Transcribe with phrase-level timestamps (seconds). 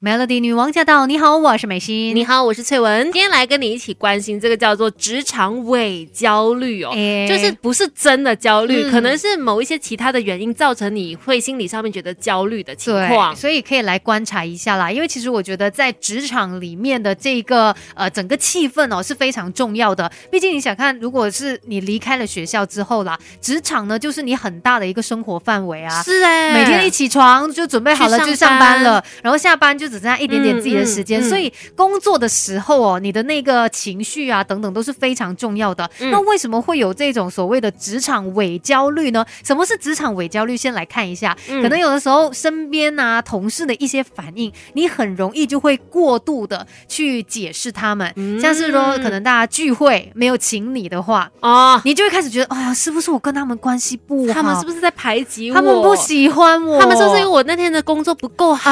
[0.00, 1.06] Melody 女王驾到！
[1.06, 2.14] 你好，我是美心。
[2.14, 3.02] 你好，我是翠文。
[3.06, 6.92] 今天来跟你一起关心这个叫做职场伪焦虑哦，
[7.28, 13.34] 就是不是真的焦虑，可能是某一些其他的原因造成你会心理上面觉得焦虑的情况。
[13.34, 14.88] 所以可以来观察一下啦。
[14.88, 20.08] 因为其实我觉得在职场里面的这个呃整个气氛哦是非常重要的。
[20.30, 26.00] 毕竟你想看，如果是你离开了学校之后啦，职场呢就是你很大的一个生活范围啊。
[26.04, 29.87] 是哎，每天一起床就准备好了就上班了，然后下班就。
[29.88, 35.88] 只剩下一点点自己的时间，所以工作的时候哦，你的那个情绪啊等等都是非常重要的。
[35.98, 39.24] 那为什么会有这种所谓的职场伪焦虑呢？
[39.44, 40.56] 什么是职场伪焦虑？
[40.56, 54.32] 先来看一下，可能有的时候身边啊同事的一些反应，你很容易就会过度的去解释他们，像是说可能大家聚会没有请你的话啊，你就会开始觉得啊，是不是我跟他们关系不好？
[54.32, 55.54] 他们是不是在排挤我？
[55.54, 56.80] 他们不喜欢我？
[56.80, 58.70] 他们是不是因为我那天的工作不够好？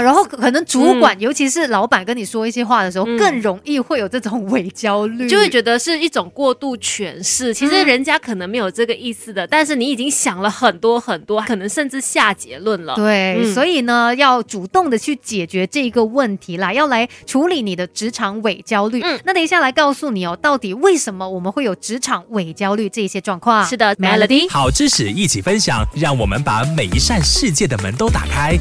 [0.00, 0.26] 然后。
[0.42, 7.54] 可能主管，尤其是老板跟你说一些话的时候，更容易会有这种伪焦虑，就会觉得是一种过度诠释。
[7.54, 12.96] 其实人家可能没有这个意思的，但是你已经想了很多很多，可能甚至下结论了。
[12.96, 19.00] 对，所以呢，要主动的去解决这个问题啦，要来处理你的职场伪焦虑。
[19.04, 23.64] 嗯，那等一下来告诉你哦，到底为什么我们会有职场伪焦虑这一些状况？
[23.64, 28.58] 是的，Melody，好知识一起分享，让我们把每一扇世界的门都打开。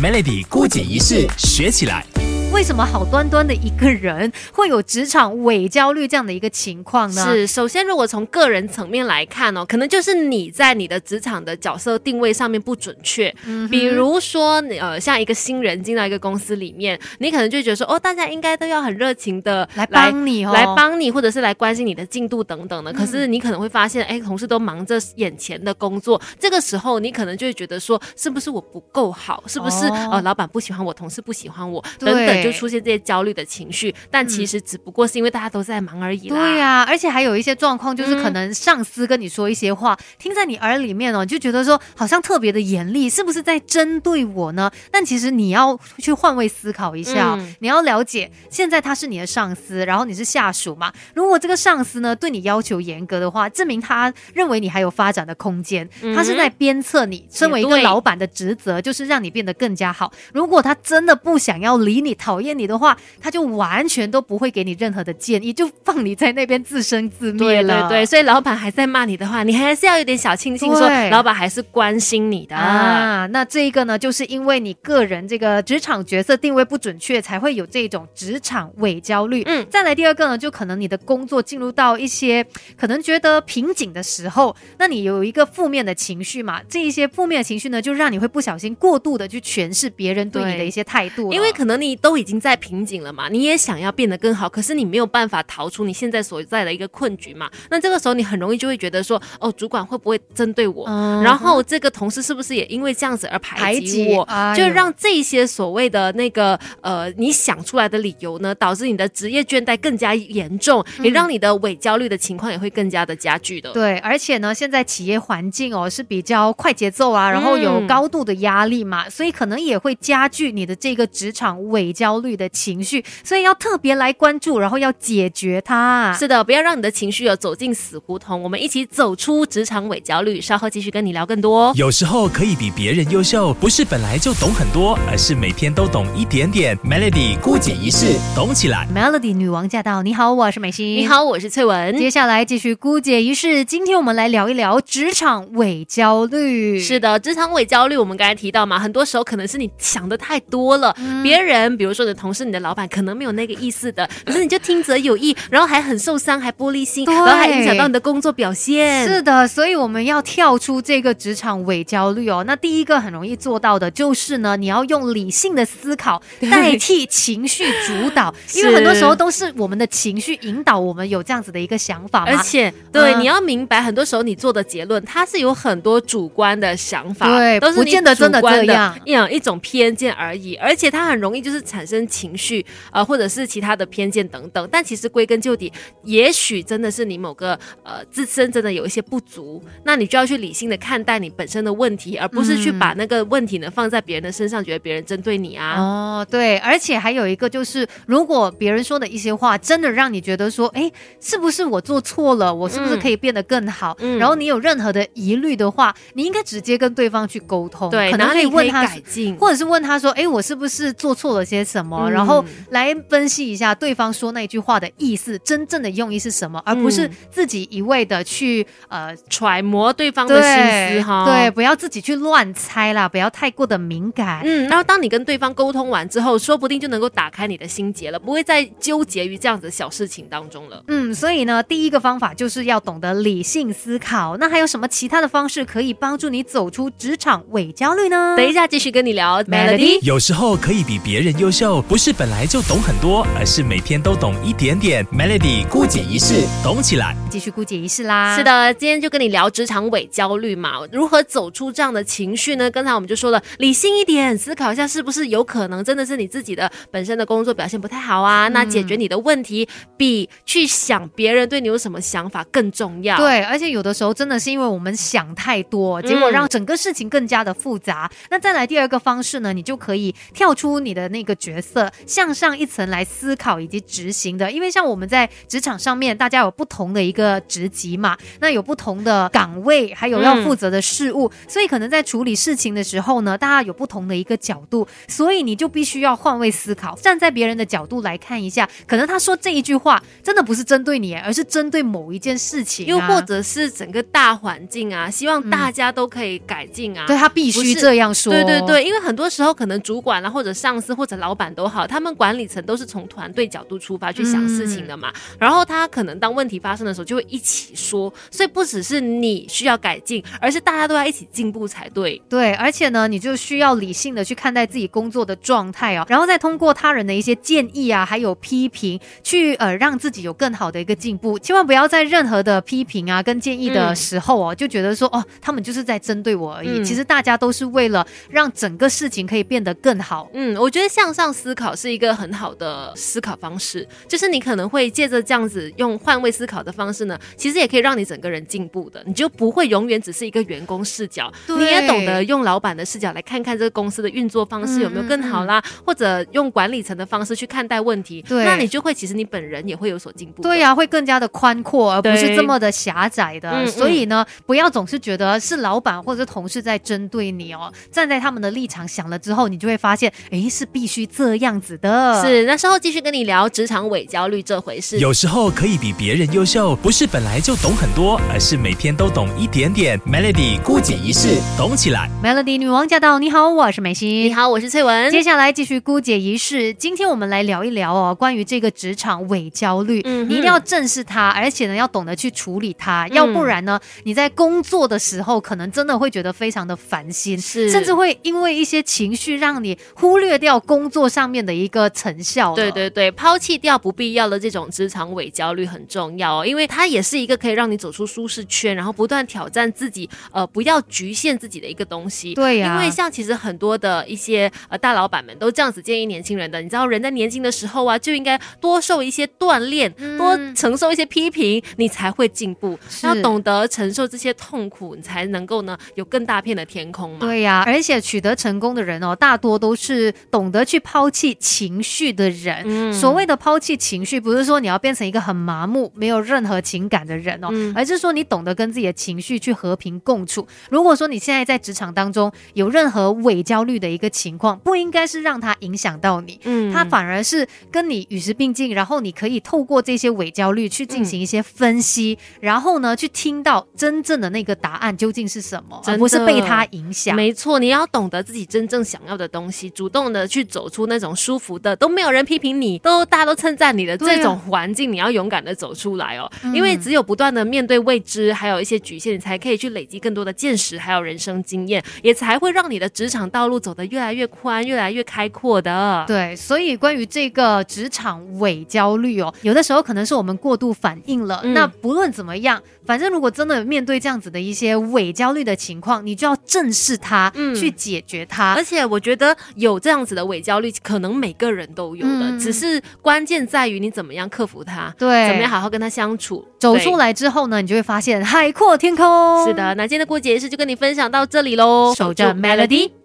[0.00, 2.13] Melody 孤解一式学起来。
[2.54, 7.24] 为什么好端端的一个人会有职场伪焦虑这样的一个情况呢？
[7.24, 13.34] 是，首先如果从个人层面来看哦，可能就是你在你的职场的角色定位上面不准确。
[13.44, 22.92] 嗯，比如说，呃，像一个新人进到一个公司里面，你可能就觉得说，哦，大家应该都要很热情的来帮你，哦来帮你，或者是来关心你的进度等等的。
[22.92, 29.42] 可是你可能会发现，哎，同事都忙着眼前的工作，这个时候你可能就会觉得说，是不是我不够好？
[29.48, 32.43] 是不是呃，老板不喜欢我，同事不喜欢我，等等。
[32.44, 36.36] 就出现这些焦虑的情绪，但其实只不过是因为大家都在忙而已啦。
[36.36, 44.70] 对呀，而且还有一些状况，就是可能上司跟你说一些话，听在你耳里面哦，就觉得说好像特别的严厉，是不是在针对我呢？
[44.90, 50.92] 但其实你要去换位思考一下，你要了解，现在他是你的上司，然后你是下属嘛。
[51.14, 57.26] 如果这个上司呢对你要求严格的话，证明他认为你还有发展的空间，他是在鞭策你。
[57.30, 60.12] 身为一个老板的职责就是让你变得更加好。
[60.32, 67.88] 如果他真的不想要理你，讨厌你的话，他就完全都不会给你任何的建议，就放你在那边自生自灭了。
[67.88, 73.26] 对对对，所以老板还在骂你的话，你还是要有点小庆幸，说老板还是关心你的啊。
[73.26, 79.42] 那这一个呢，就是因为你个人这个职场角色定位不准确，才会有这种职场伪焦虑。
[79.46, 82.44] 嗯，再来第二个呢，就可能你的工作进入到一些
[82.76, 86.60] 可能觉得瓶颈的时候，那你有一个负面的情绪嘛？
[86.68, 92.94] 这一些负面的情绪呢，就让你会不小心过度的去诠释别人对你的一些态度，因为可能你都已经在瓶颈。
[93.04, 93.28] 了嘛？
[93.28, 97.50] 你也想要变得更好，可是你没有办法逃出你现在所在的一个困局嘛？
[97.68, 100.86] 那这个时候你很容易就会觉得说，哦，主管会不会针对我？
[101.22, 104.26] 然后这个同事是不是也因为这样子而排挤我？
[104.56, 113.72] 就让这些所谓的那个呃，你想出来的理由呢，导致你的职业倦怠更加严重，也让你的伪焦虑的情况也会更加的加剧的。
[113.72, 122.84] 对，而且呢，现在企业环境哦是比较快节奏啊，然后有高度的压力嘛，所以可能也会加剧你的这个职场伪焦虑的情。
[122.84, 126.14] 绪，所以要特别来关注，然后要解决它。
[126.18, 128.42] 是的，不要让你的情绪有走进死胡同。
[128.42, 130.38] 我们一起走出职场伪焦虑。
[130.40, 131.72] 稍后继续跟你聊更多。
[131.74, 136.76] 有时候可以比别人优秀，不是本来就懂很多，而是每天都懂一点点。
[136.78, 138.86] Melody 孤姐一式，懂起来。
[138.94, 140.02] Melody 女王驾到！
[140.02, 140.96] 你好，我是美心。
[140.96, 141.96] 你好，我是翠文。
[141.96, 143.64] 接下来继续孤姐一式。
[143.64, 146.78] 今天我们来聊一聊职场伪焦虑。
[146.78, 150.94] 是的，职场伪焦虑，我们刚才提到嘛，很多时候可能是你想的太多了。
[151.22, 152.84] 别人，比如说你的同事、你的老板。
[152.94, 159.04] 可能没有那个意思的，可是你就听者有意，然后还很受伤，还玻璃心，然后还影响到你的工作表现。
[159.08, 162.44] 是的，所以我们要跳出这个职场伪焦虑哦。
[162.46, 172.24] 那第一个很容易做到的就是呢，你要用理性的思考代替情绪主导， 因为很多时候都是我们的情绪引导我们有这样子的一个想法。
[172.26, 180.54] 而且，对，你要明白，很多时候你做的结论，它是有很多主观的想法，对，都是不见得真的这样，样一种偏见而已。
[180.56, 181.93] 而且它很容易就是产生。
[181.94, 184.68] 生情绪，呃，或者是其他的偏见等等。
[184.70, 195.76] 但其实归根究底，也许真的是你某个呃自身真的有一些不足，那你就要去理性的看待你本身的问题，而不是去把那个问题呢放在别人的身上，觉得别人针对你啊。
[195.78, 202.54] 哦，对，而且还有一个就是，如果别人说的一些话真的让你觉得说，哎，是不是我做错了？
[202.54, 203.96] 我是不是可以变得更好？
[204.18, 211.83] 然后你有任何的疑虑的话，你应该直接跟对方去沟通，对，可能可以问他改进，或者是问他说，哎，我是不是做错了些什么？
[212.10, 221.24] 然后来分析一下对方说那句话的意思，真正的用意是什么，而不是自己一味的去呃揣摩对方的心思哈。
[221.24, 224.42] 对，不要自己去乱猜啦，不要太过的敏感。
[224.44, 230.82] 嗯，然后当你跟对方沟通完之后，说不定就能够打开你的心结了，不会再纠结于这样子小事情当中了。
[230.88, 234.36] 嗯，所以呢，第一个方法就是要懂得理性思考。
[234.38, 238.34] 那还有什么其他的方式可以帮助你走出职场伪焦虑呢？
[238.36, 239.42] 等一下继续跟你聊。
[239.44, 245.02] Melody，有时候可以比别人优秀，不是本来就懂很多，而是每天都懂一点点。
[245.06, 247.16] Melody 孤解一式，懂起来。
[247.30, 248.36] 继续孤解一式啦。
[248.36, 252.70] 是的，今天就跟你聊职场伪焦虑嘛，如何走出这样的情绪呢？
[252.70, 258.46] 刚才我们就说了，理性一点，思考一下是不是有可能真的是你自己的本身的工作表现不太好啊？
[258.48, 263.16] 那解决你的问题比去想别人对你有什么想法更重要。
[263.16, 268.10] 对，而且有的时候真的是因为我们想太多，结果让整个事情更加的复杂。
[268.30, 274.50] 那再来第二个方式呢，你就可以跳出你的那个角色，向上一层来思考以及执行的。
[274.50, 312.20] 因为像我们在职场上面，大家有不同的一个职级嘛，那有不同的岗位，还有要负责的事物，所以可能在处理事情的时候呢，大家有不同的一个角度，所以你就必须要换位思考，站在别人的角度来看一下，可能他说这一句话真的不是针对你，而是针对某一件事情，又或者是整个大环境啊，希望大家都可以改进啊，对他必须这样说，对对对，因为很多时候可能主管啊，或者上司或者老板都好，他们管理层都是从团队角度出发去想事情的嘛，然后他可能当问题发生的时候就会一起说，所以不只是你需要改进，而是大家都要一起进步才对。
[312.28, 321.38] 对，而且呢，你就需要理性的去看待自己工作的状态哦，然后再通过他人的一些建议啊，还有批评，去呃让自己有更好的一个进步。
[321.38, 326.84] 千万不要在任何的批评啊跟建议的时候哦，就觉得说哦，他们就是在针对我而已。
[326.84, 330.28] 其实大家都是为了让整个事情可以变得更好。
[330.34, 350.42] 嗯，我觉得向上思考是一个很好的思考方式，就是你可能会借着这样子用换位思考的方式呢，其实也可以让你整个人进步的，你就不会永远只是一个员工视角，你也懂得用老板的视角来看看这个公司的运作方式有没有更好啦，或者用管理层的方式去看待问题，对，那你就会其实你本人也会有所进步。
[350.42, 353.66] 对呀，会更加的宽阔，而不是这么的狭窄的。
[353.66, 362.22] 所以呢，不要总是觉得是老板或者同事在针对你哦，站在他们的立场想了之后，你就会发现，哎，是必须这样子的。
[362.24, 364.98] 是，那稍后继续跟你聊职场伪焦虑这回事。
[364.98, 369.98] 有时候可以比别人优秀，不是本来就懂很多，而是每天都懂一点点。
[370.00, 372.08] Melody 孤姐仪式，懂起来。
[372.22, 374.24] Melody 女王驾到，你好，我是美心。
[374.24, 375.10] 你好，我是翠文。
[375.10, 392.52] 接下来继续姑姐仪式，今天我们来聊一聊哦，关于这个职场伪焦虑，你一定要正视它，而且呢，要懂得去处理它，要不然呢，你在工作的时候，可能真的会觉得非常的烦心，是，甚至会因为一些情绪让你忽略掉工作上面的一个成效。
[392.56, 402.34] 对对对，抛弃掉不必要的这种职场伪焦虑很重要哦，因为它也是一个可以让你走出舒适圈，然后不断挑战自己，呃，不要局限自己的一个东西。
[402.34, 412.76] 对呀，因为像其实很多的一些呃大老板们都这样子建议年轻人的，你知道人在年轻的时候啊，就应该多受一些锻炼，多承受一些批评，你才会进步。
[413.02, 417.18] 要懂得承受这些痛苦，你才能够呢有更大片的天空嘛。
[417.20, 422.92] 对呀，而且取得成功的人哦，大多都是懂得去抛弃情绪的人。
[422.92, 430.46] 所谓的抛弃情绪，不是说你要变成一个很麻木、没有任何情感的人哦，而是说你懂得跟自己的情绪去和平共处。
[430.70, 447.14] 如果说你现在在职场当中有任何伪焦虑的一个情况，不应该是让它影响到你，嗯，它反而是跟你与时并进，然后你可以透过这些伪焦虑去进行一些分析，然后呢，去听到真正的那个答案究竟是什么，而不是被它影响。
[447.14, 466.04] 没错，你要懂得自己真正想要的东西，主动的去走出那种舒服的，都没有人批评你，都大家都称赞你的这种环境，你要勇敢的走出来哦，因为只有不断的面对未知，还有一些局限，你才可以去累积更多的见识，还有人生经验，也才会让你的职场道路走得越来越宽，越来越开阔的。
[466.06, 471.42] 对，所以关于这个职场伪焦虑哦，有的时候可能是我们过度反应了。
[471.54, 478.54] 那不论怎么样，反正如果真的面对这样子的一些伪焦虑的情况，你就要正视它，去解决它。
[478.54, 486.94] 而且我觉得有这样子的伪焦虑，可能每个人都有的，嗯只是关键在于你怎么样克服它，对，怎么样好好跟他相处，走出。
[486.96, 489.44] 来之后呢，你就会发现海阔天空。
[489.44, 491.92] 是的，那今天的过节仪式就跟你分享到这里喽。
[491.96, 493.03] 守着 Melody。